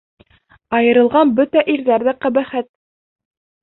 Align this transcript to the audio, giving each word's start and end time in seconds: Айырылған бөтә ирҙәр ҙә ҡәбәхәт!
Айырылған 0.77 1.35
бөтә 1.41 1.65
ирҙәр 1.77 2.09
ҙә 2.11 2.19
ҡәбәхәт! 2.27 2.71